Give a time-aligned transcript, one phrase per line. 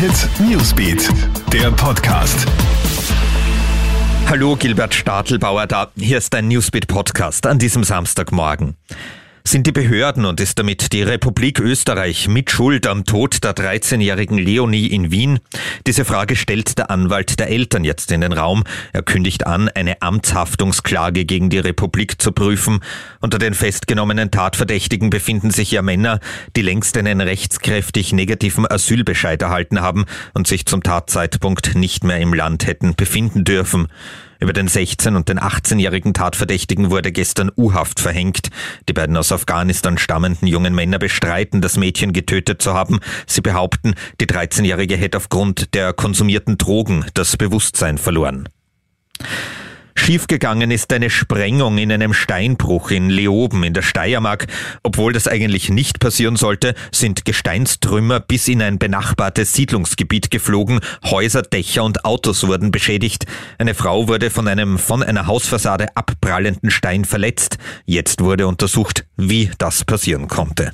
[0.00, 1.10] Hit Newsbeat,
[1.52, 2.46] der Podcast.
[4.30, 5.88] Hallo, Gilbert Stadelbauer da.
[5.94, 8.78] Hier ist dein Newsbeat Podcast an diesem Samstagmorgen.
[9.42, 14.38] Sind die Behörden und ist damit die Republik Österreich mit Schuld am Tod der 13-jährigen
[14.38, 15.40] Leonie in Wien?
[15.86, 18.64] Diese Frage stellt der Anwalt der Eltern jetzt in den Raum.
[18.92, 22.80] Er kündigt an, eine Amtshaftungsklage gegen die Republik zu prüfen.
[23.20, 26.20] Unter den festgenommenen Tatverdächtigen befinden sich ja Männer,
[26.54, 30.04] die längst einen rechtskräftig negativen Asylbescheid erhalten haben
[30.34, 33.88] und sich zum Tatzeitpunkt nicht mehr im Land hätten befinden dürfen.
[34.40, 38.48] Über den 16- und den 18-jährigen Tatverdächtigen wurde gestern U-Haft verhängt.
[38.88, 43.00] Die beiden aus Afghanistan stammenden jungen Männer bestreiten, das Mädchen getötet zu haben.
[43.26, 48.48] Sie behaupten, die 13-jährige hätte aufgrund der konsumierten Drogen das Bewusstsein verloren.
[50.10, 54.48] Schiefgegangen ist eine Sprengung in einem Steinbruch in Leoben in der Steiermark.
[54.82, 60.80] Obwohl das eigentlich nicht passieren sollte, sind Gesteinstrümmer bis in ein benachbartes Siedlungsgebiet geflogen.
[61.04, 63.26] Häuser, Dächer und Autos wurden beschädigt.
[63.56, 67.58] Eine Frau wurde von einem von einer Hausfassade abprallenden Stein verletzt.
[67.84, 70.72] Jetzt wurde untersucht, wie das passieren konnte.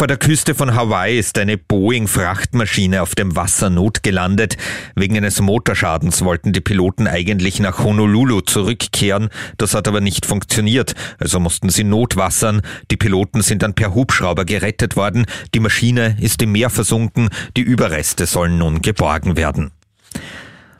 [0.00, 4.56] Vor der Küste von Hawaii ist eine Boeing-Frachtmaschine auf dem Wasser notgelandet.
[4.94, 9.28] Wegen eines Motorschadens wollten die Piloten eigentlich nach Honolulu zurückkehren.
[9.58, 12.62] Das hat aber nicht funktioniert, also mussten sie notwassern.
[12.90, 15.26] Die Piloten sind dann per Hubschrauber gerettet worden.
[15.52, 17.28] Die Maschine ist im Meer versunken.
[17.58, 19.70] Die Überreste sollen nun geborgen werden.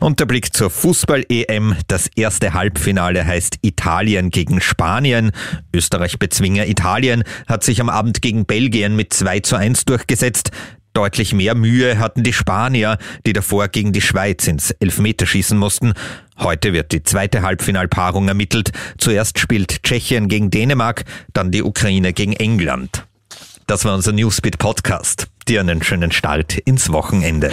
[0.00, 1.76] Und der Blick zur Fußball-EM.
[1.86, 5.30] Das erste Halbfinale heißt Italien gegen Spanien.
[5.74, 10.52] Österreich-Bezwinger Italien hat sich am Abend gegen Belgien mit 2 zu 1 durchgesetzt.
[10.94, 15.92] Deutlich mehr Mühe hatten die Spanier, die davor gegen die Schweiz ins Elfmeterschießen mussten.
[16.38, 18.72] Heute wird die zweite Halbfinalpaarung ermittelt.
[18.96, 23.06] Zuerst spielt Tschechien gegen Dänemark, dann die Ukraine gegen England.
[23.66, 25.28] Das war unser Newsbeat Podcast.
[25.46, 27.52] Dir einen schönen Start ins Wochenende.